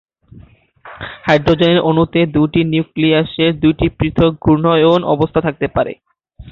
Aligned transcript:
হাইড্রোজেনের 1.25 1.85
অণুতে 1.89 2.21
দুটি 2.35 2.61
নিউক্লিয়াসের 2.71 3.51
দুটি 3.59 3.87
পৃথক 3.97 4.31
ঘূর্ণন 4.43 5.01
অবস্থা 5.13 5.39
থাকতে 5.41 5.67
পারে। 5.75 5.93